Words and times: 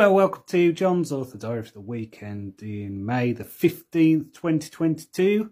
Hello, 0.00 0.14
welcome 0.14 0.44
to 0.46 0.72
John's 0.72 1.12
Author 1.12 1.36
Diary 1.36 1.62
for 1.62 1.72
the 1.72 1.80
weekend 1.82 2.62
in 2.62 3.04
May 3.04 3.34
the 3.34 3.44
15th, 3.44 4.32
2022. 4.32 5.50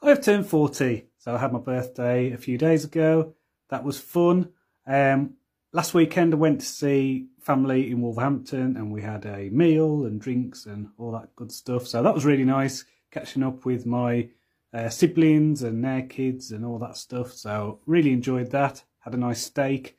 I 0.00 0.10
have 0.10 0.22
turned 0.22 0.46
40, 0.46 1.06
so 1.18 1.34
I 1.34 1.38
had 1.38 1.52
my 1.52 1.58
birthday 1.58 2.30
a 2.30 2.38
few 2.38 2.56
days 2.56 2.84
ago. 2.84 3.34
That 3.68 3.82
was 3.82 3.98
fun. 3.98 4.50
Um, 4.86 5.34
last 5.72 5.92
weekend 5.92 6.32
I 6.32 6.36
went 6.36 6.60
to 6.60 6.66
see 6.66 7.30
family 7.40 7.90
in 7.90 8.00
Wolverhampton 8.00 8.76
and 8.76 8.92
we 8.92 9.02
had 9.02 9.26
a 9.26 9.50
meal 9.50 10.04
and 10.04 10.20
drinks 10.20 10.66
and 10.66 10.90
all 10.96 11.10
that 11.10 11.34
good 11.34 11.50
stuff. 11.50 11.88
So 11.88 12.00
that 12.00 12.14
was 12.14 12.24
really 12.24 12.44
nice, 12.44 12.84
catching 13.10 13.42
up 13.42 13.64
with 13.64 13.86
my 13.86 14.28
uh, 14.72 14.88
siblings 14.88 15.64
and 15.64 15.82
their 15.84 16.02
kids 16.02 16.52
and 16.52 16.64
all 16.64 16.78
that 16.78 16.96
stuff. 16.96 17.32
So 17.32 17.80
really 17.86 18.12
enjoyed 18.12 18.52
that. 18.52 18.84
Had 19.00 19.14
a 19.14 19.18
nice 19.18 19.42
steak. 19.42 19.98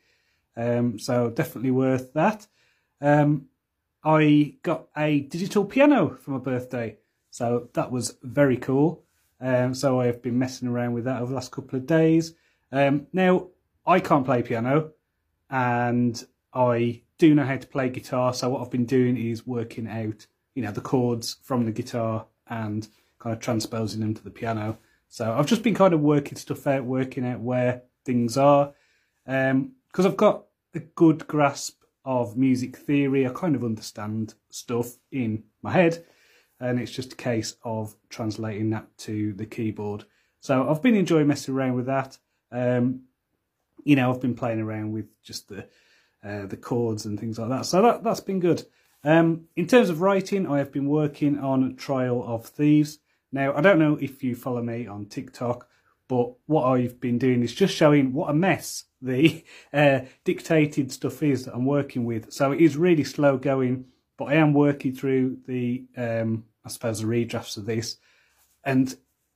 Um, 0.55 0.97
so 0.97 1.29
definitely 1.29 1.71
worth 1.71 2.13
that. 2.13 2.47
Um, 3.01 3.47
I 4.03 4.55
got 4.63 4.87
a 4.97 5.21
digital 5.21 5.65
piano 5.65 6.17
for 6.21 6.31
my 6.31 6.37
birthday, 6.39 6.97
so 7.29 7.69
that 7.73 7.91
was 7.91 8.17
very 8.23 8.57
cool. 8.57 9.03
Um, 9.39 9.73
so 9.73 9.99
I 9.99 10.05
have 10.07 10.21
been 10.21 10.37
messing 10.37 10.67
around 10.67 10.93
with 10.93 11.05
that 11.05 11.21
over 11.21 11.29
the 11.29 11.35
last 11.35 11.51
couple 11.51 11.77
of 11.77 11.85
days. 11.85 12.33
Um, 12.71 13.07
now 13.13 13.47
I 13.85 13.99
can't 13.99 14.25
play 14.25 14.41
piano, 14.41 14.91
and 15.49 16.23
I 16.53 17.01
do 17.17 17.35
know 17.35 17.45
how 17.45 17.57
to 17.57 17.67
play 17.67 17.89
guitar. 17.89 18.33
So 18.33 18.49
what 18.49 18.61
I've 18.61 18.71
been 18.71 18.85
doing 18.85 19.17
is 19.17 19.45
working 19.45 19.87
out, 19.87 20.25
you 20.55 20.63
know, 20.63 20.71
the 20.71 20.81
chords 20.81 21.37
from 21.43 21.65
the 21.65 21.71
guitar 21.71 22.25
and 22.47 22.87
kind 23.19 23.35
of 23.35 23.39
transposing 23.39 24.01
them 24.01 24.13
to 24.15 24.23
the 24.23 24.31
piano. 24.31 24.77
So 25.07 25.31
I've 25.31 25.45
just 25.45 25.61
been 25.61 25.75
kind 25.75 25.93
of 25.93 25.99
working 25.99 26.37
stuff 26.37 26.65
out, 26.65 26.85
working 26.85 27.25
out 27.25 27.41
where 27.41 27.83
things 28.05 28.37
are, 28.37 28.73
because 29.25 29.51
um, 29.51 29.73
I've 30.05 30.17
got 30.17 30.45
a 30.73 30.79
good 30.79 31.27
grasp 31.27 31.80
of 32.05 32.37
music 32.37 32.77
theory. 32.77 33.25
I 33.25 33.31
kind 33.31 33.55
of 33.55 33.63
understand 33.63 34.33
stuff 34.49 34.97
in 35.11 35.43
my 35.61 35.71
head, 35.71 36.03
and 36.59 36.79
it's 36.79 36.91
just 36.91 37.13
a 37.13 37.17
case 37.17 37.55
of 37.63 37.95
translating 38.09 38.69
that 38.71 38.85
to 38.99 39.33
the 39.33 39.45
keyboard. 39.45 40.05
So 40.39 40.69
I've 40.69 40.81
been 40.81 40.95
enjoying 40.95 41.27
messing 41.27 41.53
around 41.53 41.75
with 41.75 41.85
that. 41.85 42.17
Um, 42.51 43.01
you 43.83 43.95
know, 43.95 44.11
I've 44.11 44.21
been 44.21 44.35
playing 44.35 44.59
around 44.59 44.91
with 44.91 45.05
just 45.23 45.49
the 45.49 45.67
uh, 46.23 46.45
the 46.45 46.57
chords 46.57 47.05
and 47.05 47.19
things 47.19 47.39
like 47.39 47.49
that. 47.49 47.65
So 47.65 47.81
that 47.81 48.03
that's 48.03 48.19
been 48.19 48.39
good. 48.39 48.65
Um, 49.03 49.45
in 49.55 49.67
terms 49.67 49.89
of 49.89 50.01
writing, 50.01 50.47
I 50.47 50.59
have 50.59 50.71
been 50.71 50.87
working 50.87 51.39
on 51.39 51.75
Trial 51.75 52.23
of 52.23 52.45
Thieves. 52.45 52.99
Now, 53.31 53.55
I 53.55 53.61
don't 53.61 53.79
know 53.79 53.97
if 53.99 54.23
you 54.23 54.35
follow 54.35 54.61
me 54.61 54.85
on 54.85 55.05
TikTok, 55.05 55.67
but 56.07 56.33
what 56.45 56.65
I've 56.65 56.99
been 56.99 57.17
doing 57.17 57.41
is 57.41 57.53
just 57.53 57.75
showing 57.75 58.13
what 58.13 58.29
a 58.29 58.33
mess 58.33 58.85
the 59.01 59.43
uh, 59.73 60.01
dictated 60.23 60.91
stuff 60.91 61.23
is 61.23 61.45
that 61.45 61.55
I'm 61.55 61.65
working 61.65 62.05
with. 62.05 62.31
So 62.31 62.51
it 62.51 62.61
is 62.61 62.77
really 62.77 63.03
slow 63.03 63.37
going, 63.37 63.85
but 64.17 64.25
I 64.25 64.35
am 64.35 64.53
working 64.53 64.93
through 64.93 65.37
the, 65.47 65.85
um, 65.97 66.45
I 66.65 66.69
suppose, 66.69 67.01
the 67.01 67.07
redrafts 67.07 67.57
of 67.57 67.65
this. 67.65 67.97
And 68.63 68.93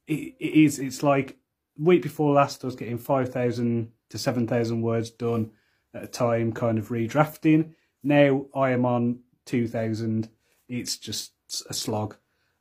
it, 0.07 0.35
it 0.39 0.53
is, 0.53 0.79
it's 0.79 1.03
like 1.03 1.37
week 1.77 2.03
before 2.03 2.33
last, 2.33 2.63
I 2.63 2.67
was 2.67 2.75
getting 2.75 2.97
5,000 2.97 3.91
to 4.09 4.17
7,000 4.17 4.81
words 4.81 5.09
done 5.09 5.51
at 5.93 6.03
a 6.03 6.07
time, 6.07 6.53
kind 6.53 6.77
of 6.77 6.89
redrafting. 6.89 7.73
Now 8.03 8.45
I 8.53 8.71
am 8.71 8.85
on 8.85 9.19
2,000. 9.45 10.29
It's 10.67 10.97
just 10.97 11.31
a 11.69 11.73
slog. 11.73 12.15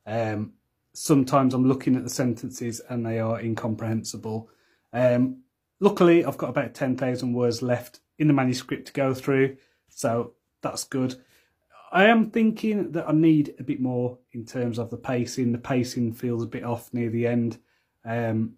Um, 0.07 0.55
sometimes 0.93 1.55
I'm 1.55 1.69
looking 1.69 1.97
at 1.97 2.05
the 2.05 2.11
sentences 2.11 2.81
and 2.89 3.05
they 3.05 3.19
are 3.19 3.41
incomprehensible. 3.41 4.49
Um, 4.93 5.44
luckily, 5.85 6.25
I've 6.25 6.39
got 6.39 6.49
about 6.49 6.75
10,000 6.75 7.33
words 7.35 7.61
left 7.63 8.01
in 8.19 8.27
the 8.27 8.33
manuscript 8.33 8.87
to 8.87 8.93
go 8.93 9.13
through, 9.13 9.59
so 9.91 10.33
that's 10.63 10.85
good. 10.85 11.17
I 11.93 12.07
am 12.07 12.31
thinking 12.31 12.93
that 12.93 13.09
I 13.09 13.13
need 13.13 13.55
a 13.61 13.63
bit 13.63 13.81
more 13.81 14.19
in 14.33 14.47
terms 14.47 14.79
of 14.79 14.91
the 14.91 14.97
pacing. 14.97 15.53
The 15.53 15.59
pacing 15.59 16.15
feels 16.15 16.43
a 16.43 16.49
bit 16.49 16.65
off 16.65 16.93
near 16.93 17.11
the 17.11 17.27
end. 17.27 17.59
Um, 18.05 18.55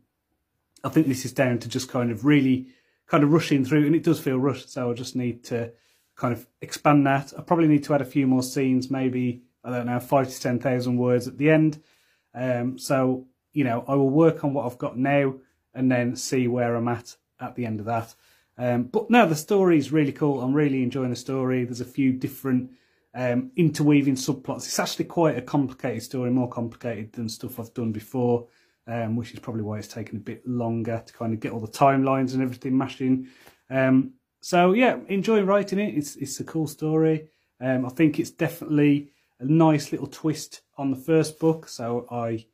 I 0.85 0.89
think 0.89 1.09
this 1.09 1.25
is 1.25 1.33
down 1.33 1.59
to 1.59 1.69
just 1.69 1.89
kind 1.91 2.11
of 2.11 2.25
really 2.25 2.69
kind 3.09 3.25
of 3.25 3.33
rushing 3.33 3.65
through, 3.65 3.87
and 3.87 3.95
it 3.95 4.05
does 4.05 4.21
feel 4.21 4.39
rushed, 4.39 4.71
so 4.71 4.91
I 4.91 4.95
just 4.95 5.17
need 5.17 5.43
to 5.45 5.73
kind 6.15 6.33
of 6.33 6.47
expand 6.63 7.07
that. 7.09 7.33
I 7.37 7.43
probably 7.43 7.69
need 7.69 7.85
to 7.85 7.95
add 7.95 8.01
a 8.01 8.07
few 8.07 8.27
more 8.27 8.43
scenes, 8.43 8.91
maybe, 8.91 9.43
I 9.65 9.71
don't 9.71 9.87
know, 9.87 10.01
five 10.01 10.31
to 10.31 10.41
10,000 10.41 10.97
words 10.97 11.27
at 11.27 11.39
the 11.39 11.51
end. 11.51 11.83
Um, 12.35 12.79
so, 12.79 13.27
you 13.53 13.65
know, 13.65 13.85
I 13.89 13.97
will 13.97 14.11
work 14.11 14.45
on 14.45 14.55
what 14.55 14.65
I've 14.65 14.79
got 14.79 14.97
now 14.97 15.35
and 15.77 15.91
then 15.93 16.17
see 16.17 16.49
where 16.49 16.75
I'm 16.75 16.89
at 16.89 17.17
at 17.39 17.55
the 17.55 17.67
end 17.67 17.79
of 17.81 17.87
that. 17.87 18.15
Um, 18.59 18.85
but 18.85 19.11
no, 19.11 19.27
the 19.27 19.37
story 19.37 19.79
is 19.79 19.93
really 19.93 20.13
cool. 20.13 20.41
I'm 20.41 20.55
really 20.55 20.83
enjoying 20.83 21.11
the 21.11 21.17
story. 21.17 21.65
There's 21.65 21.83
a 21.83 21.85
few 21.85 22.13
different 22.13 22.71
um, 23.15 23.51
interweaving 23.57 24.15
subplots. 24.15 24.67
It's 24.67 24.79
actually 24.79 25.05
quite 25.05 25.37
a 25.37 25.43
complicated 25.43 26.03
story, 26.03 26.31
more 26.31 26.49
complicated 26.49 27.13
than 27.13 27.29
stuff 27.29 27.61
I've 27.61 27.75
done 27.75 27.93
before, 27.93 28.49
um, 28.87 29.17
which 29.17 29.33
is 29.33 29.41
probably 29.41 29.63
why 29.63 29.79
it's 29.79 29.89
taken 29.89 30.17
a 30.17 30.21
bit 30.21 30.47
longer 30.47 31.03
to 31.05 31.13
kind 31.13 31.35
of 31.35 31.41
get 31.41 31.53
all 31.53 31.61
the 31.61 31.69
timelines 31.69 32.33
and 32.33 32.43
everything 32.43 32.77
mashing. 32.77 33.29
Um, 33.69 34.15
so 34.41 34.73
yeah, 34.73 34.99
enjoying 35.09 35.47
writing 35.47 35.79
it. 35.79 35.97
It's 35.97 36.17
it's 36.17 36.41
a 36.41 36.45
cool 36.45 36.67
story. 36.67 37.29
Um, 37.61 37.85
I 37.85 37.89
think 37.91 38.19
it's 38.19 38.31
definitely 38.31 39.11
a 39.41 39.45
nice 39.45 39.93
little 39.93 40.07
twist 40.07 40.63
on 40.79 40.91
the 40.91 40.97
first 40.97 41.39
book. 41.39 41.69
So 41.69 42.07
I 42.11 42.47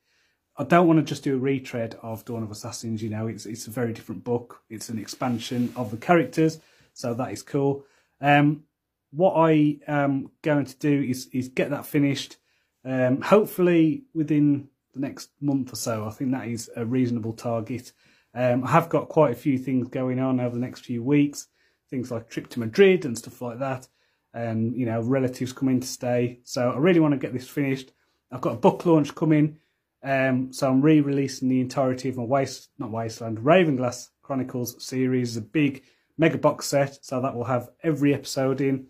I 0.56 0.64
don't 0.64 0.86
want 0.86 0.98
to 0.98 1.04
just 1.04 1.24
do 1.24 1.34
a 1.34 1.38
retread 1.38 1.96
of 2.02 2.24
Dawn 2.24 2.42
of 2.42 2.50
Assassins. 2.50 3.02
You 3.02 3.10
know, 3.10 3.26
it's 3.26 3.46
it's 3.46 3.66
a 3.66 3.70
very 3.70 3.92
different 3.92 4.24
book. 4.24 4.62
It's 4.68 4.88
an 4.88 4.98
expansion 4.98 5.72
of 5.76 5.90
the 5.90 5.96
characters, 5.96 6.60
so 6.92 7.14
that 7.14 7.32
is 7.32 7.42
cool. 7.42 7.84
Um, 8.20 8.64
what 9.10 9.34
I 9.34 9.78
am 9.86 10.30
going 10.42 10.66
to 10.66 10.76
do 10.76 11.02
is 11.02 11.28
is 11.32 11.48
get 11.48 11.70
that 11.70 11.86
finished. 11.86 12.36
Um, 12.84 13.20
hopefully 13.20 14.04
within 14.12 14.68
the 14.92 15.00
next 15.00 15.30
month 15.40 15.72
or 15.72 15.76
so. 15.76 16.04
I 16.04 16.10
think 16.10 16.32
that 16.32 16.48
is 16.48 16.68
a 16.74 16.84
reasonable 16.84 17.32
target. 17.32 17.92
Um, 18.34 18.64
I 18.64 18.70
have 18.70 18.88
got 18.88 19.08
quite 19.08 19.32
a 19.32 19.36
few 19.36 19.56
things 19.56 19.88
going 19.88 20.18
on 20.18 20.40
over 20.40 20.54
the 20.54 20.60
next 20.60 20.84
few 20.84 21.02
weeks, 21.02 21.46
things 21.88 22.10
like 22.10 22.28
trip 22.28 22.48
to 22.50 22.60
Madrid 22.60 23.04
and 23.04 23.16
stuff 23.16 23.40
like 23.40 23.60
that 23.60 23.86
and 24.34 24.74
you 24.76 24.86
know 24.86 25.00
relatives 25.00 25.52
coming 25.52 25.80
to 25.80 25.86
stay. 25.86 26.40
So 26.44 26.70
I 26.70 26.78
really 26.78 27.00
want 27.00 27.12
to 27.12 27.18
get 27.18 27.32
this 27.32 27.48
finished. 27.48 27.92
I've 28.30 28.40
got 28.40 28.54
a 28.54 28.58
book 28.58 28.86
launch 28.86 29.14
coming, 29.14 29.58
um, 30.02 30.52
so 30.52 30.68
I'm 30.68 30.82
re-releasing 30.82 31.48
the 31.48 31.60
entirety 31.60 32.08
of 32.08 32.16
my 32.16 32.24
Waste, 32.24 32.70
not 32.78 32.90
Wasteland, 32.90 33.38
Ravenglass 33.38 34.08
Chronicles 34.22 34.82
series, 34.84 35.36
a 35.36 35.40
big 35.40 35.84
mega 36.18 36.38
box 36.38 36.66
set. 36.66 37.04
So 37.04 37.20
that 37.20 37.34
will 37.34 37.44
have 37.44 37.70
every 37.82 38.14
episode 38.14 38.60
in. 38.60 38.86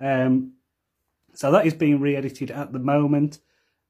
Um, 0.00 0.52
so 1.34 1.50
that 1.52 1.66
is 1.66 1.74
being 1.74 2.00
re-edited 2.00 2.50
at 2.50 2.72
the 2.72 2.78
moment, 2.78 3.38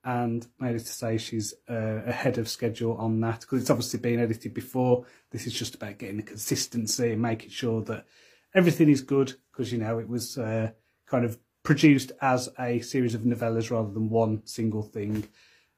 and 0.05 0.47
made 0.59 0.78
to 0.78 0.81
say 0.81 1.19
she's 1.19 1.55
uh, 1.69 2.03
ahead 2.06 2.38
of 2.38 2.49
schedule 2.49 2.97
on 2.97 3.21
that 3.21 3.41
because 3.41 3.61
it's 3.61 3.71
obviously 3.71 4.00
been 4.00 4.21
edited 4.21 4.55
before. 4.55 5.06
This 5.31 5.47
is 5.47 5.53
just 5.53 5.75
about 5.75 5.99
getting 5.99 6.16
the 6.16 6.22
consistency 6.22 7.12
and 7.12 7.22
making 7.22 7.50
sure 7.50 7.82
that 7.82 8.06
everything 8.55 8.88
is 8.88 9.00
good 9.00 9.34
because 9.50 9.72
you 9.72 9.78
know 9.78 9.99
it 9.99 10.09
was. 10.09 10.38
Uh, 10.38 10.72
kind 11.12 11.25
of 11.27 11.38
produced 11.62 12.11
as 12.22 12.49
a 12.59 12.81
series 12.81 13.15
of 13.15 13.21
novellas 13.21 13.71
rather 13.71 13.93
than 13.93 14.09
one 14.09 14.41
single 14.47 14.82
thing. 14.82 15.28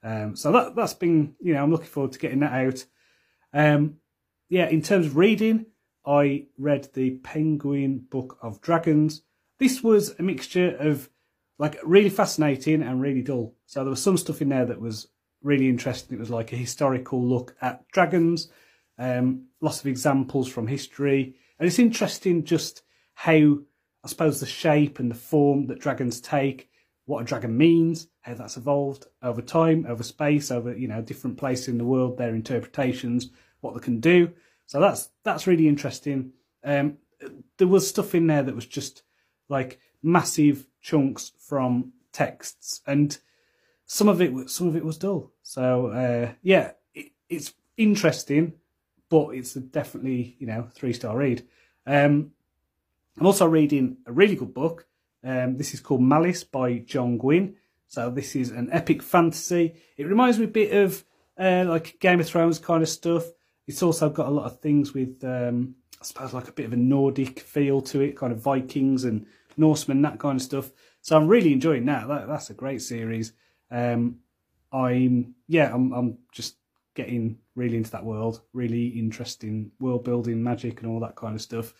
Um, 0.04 0.36
so 0.36 0.52
that 0.52 0.76
that's 0.76 0.94
been 0.94 1.34
you 1.40 1.54
know 1.54 1.62
I'm 1.62 1.70
looking 1.70 1.86
forward 1.86 2.12
to 2.12 2.18
getting 2.18 2.40
that 2.40 2.52
out. 2.52 2.84
Um, 3.52 3.96
yeah, 4.48 4.68
in 4.68 4.82
terms 4.82 5.06
of 5.06 5.16
reading, 5.16 5.66
I 6.06 6.46
read 6.58 6.88
the 6.92 7.12
Penguin 7.18 8.04
Book 8.10 8.38
of 8.42 8.60
Dragons. 8.60 9.22
This 9.58 9.82
was 9.82 10.14
a 10.18 10.22
mixture 10.22 10.76
of 10.76 11.08
like 11.58 11.78
really 11.82 12.10
fascinating 12.10 12.82
and 12.82 13.00
really 13.00 13.22
dull. 13.22 13.54
So 13.66 13.80
there 13.80 13.90
was 13.90 14.02
some 14.02 14.18
stuff 14.18 14.42
in 14.42 14.50
there 14.50 14.66
that 14.66 14.80
was 14.80 15.08
really 15.42 15.68
interesting. 15.68 16.16
It 16.16 16.20
was 16.20 16.30
like 16.30 16.52
a 16.52 16.56
historical 16.56 17.24
look 17.24 17.56
at 17.62 17.86
dragons, 17.88 18.48
um, 18.98 19.46
lots 19.60 19.80
of 19.80 19.86
examples 19.86 20.48
from 20.48 20.66
history, 20.66 21.36
and 21.58 21.66
it's 21.66 21.78
interesting 21.78 22.44
just 22.44 22.82
how 23.14 23.58
I 24.04 24.08
suppose 24.08 24.40
the 24.40 24.46
shape 24.46 24.98
and 24.98 25.10
the 25.10 25.14
form 25.14 25.66
that 25.68 25.80
dragons 25.80 26.20
take, 26.20 26.68
what 27.06 27.20
a 27.20 27.24
dragon 27.24 27.56
means, 27.56 28.08
how 28.22 28.34
that's 28.34 28.56
evolved 28.56 29.06
over 29.22 29.42
time, 29.42 29.86
over 29.88 30.02
space, 30.02 30.50
over 30.50 30.76
you 30.76 30.88
know 30.88 31.02
different 31.02 31.36
places 31.36 31.68
in 31.68 31.78
the 31.78 31.84
world, 31.84 32.16
their 32.16 32.34
interpretations, 32.34 33.30
what 33.60 33.74
they 33.74 33.80
can 33.80 34.00
do. 34.00 34.30
So 34.66 34.80
that's 34.80 35.10
that's 35.22 35.46
really 35.46 35.68
interesting. 35.68 36.32
Um, 36.64 36.98
there 37.58 37.68
was 37.68 37.88
stuff 37.88 38.14
in 38.14 38.26
there 38.26 38.42
that 38.42 38.54
was 38.54 38.66
just 38.66 39.02
like 39.48 39.80
massive 40.02 40.66
chunks 40.80 41.32
from 41.38 41.92
texts, 42.12 42.80
and 42.86 43.16
some 43.86 44.08
of 44.08 44.22
it 44.22 44.48
some 44.48 44.68
of 44.68 44.76
it 44.76 44.84
was 44.84 44.98
dull. 44.98 45.32
So 45.42 45.88
uh, 45.88 46.32
yeah, 46.42 46.72
it, 46.94 47.12
it's 47.28 47.52
interesting, 47.76 48.54
but 49.10 49.30
it's 49.30 49.54
definitely 49.54 50.36
you 50.38 50.46
know 50.46 50.68
three 50.72 50.92
star 50.92 51.16
read. 51.16 51.46
Um, 51.86 52.32
I'm 53.18 53.26
also 53.26 53.46
reading 53.46 53.98
a 54.06 54.12
really 54.12 54.34
good 54.34 54.54
book. 54.54 54.86
Um, 55.24 55.56
this 55.56 55.74
is 55.74 55.80
called 55.80 56.02
Malice 56.02 56.44
by 56.44 56.78
John 56.78 57.16
Gwynne. 57.16 57.56
So 57.86 58.10
this 58.10 58.36
is 58.36 58.50
an 58.50 58.68
epic 58.72 59.02
fantasy. 59.02 59.74
It 59.96 60.06
reminds 60.06 60.38
me 60.38 60.44
a 60.44 60.48
bit 60.48 60.72
of 60.72 61.04
uh, 61.38 61.64
like 61.66 61.98
Game 62.00 62.20
of 62.20 62.26
Thrones 62.26 62.58
kind 62.58 62.82
of 62.82 62.88
stuff. 62.88 63.24
It's 63.66 63.82
also 63.82 64.10
got 64.10 64.26
a 64.26 64.30
lot 64.30 64.44
of 64.46 64.60
things 64.60 64.92
with, 64.92 65.24
um, 65.24 65.76
I 66.00 66.04
suppose, 66.04 66.34
like 66.34 66.48
a 66.48 66.52
bit 66.52 66.66
of 66.66 66.72
a 66.72 66.76
Nordic 66.76 67.40
feel 67.40 67.80
to 67.82 68.00
it, 68.00 68.16
kind 68.16 68.32
of 68.32 68.40
Vikings 68.40 69.04
and 69.04 69.26
Norsemen, 69.56 70.02
that 70.02 70.18
kind 70.18 70.38
of 70.38 70.42
stuff. 70.42 70.70
So 71.00 71.16
I'm 71.16 71.28
really 71.28 71.52
enjoying 71.52 71.86
that. 71.86 72.08
that 72.08 72.28
that's 72.28 72.50
a 72.50 72.54
great 72.54 72.82
series. 72.82 73.32
Um, 73.70 74.18
I'm 74.72 75.34
yeah, 75.48 75.72
I'm 75.72 75.92
I'm 75.92 76.18
just 76.32 76.56
getting 76.94 77.38
really 77.54 77.76
into 77.76 77.90
that 77.92 78.04
world. 78.04 78.42
Really 78.52 78.88
interesting 78.88 79.70
world 79.80 80.04
building, 80.04 80.42
magic, 80.42 80.82
and 80.82 80.90
all 80.90 81.00
that 81.00 81.16
kind 81.16 81.34
of 81.34 81.40
stuff. 81.40 81.72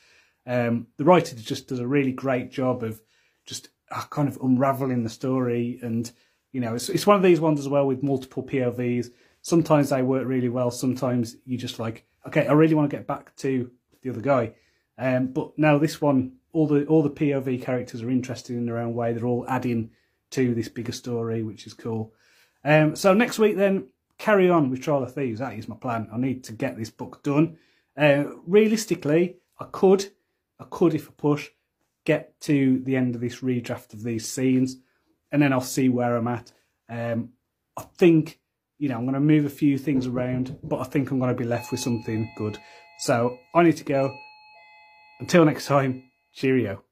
Um, 0.47 0.89
the 0.97 1.05
writer 1.05 1.37
just 1.37 1.69
does 1.69 1.81
a 1.81 1.87
really 1.87 2.13
great 2.13 2.51
job 2.51 2.83
of 2.83 3.01
just 3.45 3.69
uh, 3.91 4.03
kind 4.11 4.29
of 4.29 4.39
unraveling 4.43 5.05
the 5.05 5.11
story, 5.11 5.79
and 5.83 6.11
you 6.53 6.61
know, 6.61 6.75
it's 6.75 6.89
it's 6.89 7.07
one 7.07 7.17
of 7.17 7.23
these 7.23 7.41
ones 7.41 7.61
as 7.61 7.69
well 7.69 7.87
with 7.87 8.03
multiple 8.03 8.43
POVs. 8.43 9.11
Sometimes 9.43 9.91
they 9.91 10.03
work 10.03 10.27
really 10.27 10.49
well. 10.49 10.71
Sometimes 10.71 11.37
you 11.45 11.59
just 11.59 11.79
like, 11.79 12.07
okay, 12.27 12.47
I 12.47 12.53
really 12.53 12.75
want 12.75 12.91
to 12.91 12.97
get 12.97 13.07
back 13.07 13.35
to 13.37 13.71
the 14.03 14.11
other 14.11 14.21
guy. 14.21 14.53
Um, 14.97 15.29
but 15.29 15.59
now 15.59 15.79
this 15.79 16.01
one, 16.01 16.37
all 16.53 16.67
the 16.67 16.87
all 16.87 17.03
the 17.03 17.11
POV 17.11 17.63
characters 17.63 18.03
are 18.03 18.11
interested 18.11 18.57
in 18.57 18.67
their 18.67 18.79
own 18.79 18.95
way. 18.95 19.13
They're 19.13 19.27
all 19.27 19.47
adding 19.49 19.91
to 20.31 20.55
this 20.55 20.69
bigger 20.69 20.93
story, 20.93 21.43
which 21.43 21.67
is 21.67 21.75
cool. 21.75 22.13
Um, 22.65 22.97
so 22.97 23.13
next 23.13 23.39
week 23.39 23.57
then, 23.57 23.89
carry 24.19 24.49
on 24.49 24.71
with 24.71 24.83
Trial 24.83 25.03
of 25.03 25.15
Thieves. 25.15 25.41
That 25.41 25.55
is 25.55 25.69
my 25.69 25.77
plan. 25.77 26.09
I 26.13 26.17
need 26.17 26.45
to 26.45 26.53
get 26.53 26.77
this 26.77 26.91
book 26.91 27.23
done. 27.23 27.59
Uh, 27.97 28.25
realistically, 28.47 29.37
I 29.59 29.67
could, 29.71 30.07
I 30.59 30.65
could 30.71 30.95
if 30.95 31.09
I 31.09 31.13
push, 31.17 31.51
get 32.05 32.39
to 32.43 32.81
the 32.85 32.97
end 32.97 33.15
of 33.15 33.21
this 33.21 33.41
redraft 33.41 33.93
of 33.95 34.03
these 34.03 34.29
scenes, 34.29 34.77
and 35.33 35.41
then 35.43 35.53
I'll 35.53 35.61
see 35.61 35.89
where 35.89 36.17
I'm 36.17 36.29
at. 36.29 36.53
Um, 36.89 37.31
I 37.77 37.83
think, 37.97 38.41
you 38.79 38.89
know, 38.89 38.97
I'm 38.97 39.05
going 39.05 39.15
to 39.15 39.21
move 39.21 39.45
a 39.45 39.51
few 39.51 39.79
things 39.79 40.07
around, 40.07 40.59
but 40.63 40.81
I 40.81 40.85
think 40.85 41.11
I'm 41.11 41.19
going 41.19 41.35
to 41.35 41.43
be 41.43 41.49
left 41.49 41.71
with 41.71 41.81
something 41.81 42.31
good. 42.37 42.59
So 43.01 43.39
I 43.55 43.63
need 43.63 43.77
to 43.79 43.85
go. 43.85 44.15
Until 45.21 45.45
next 45.45 45.67
time, 45.67 46.05
cheerio. 46.33 46.83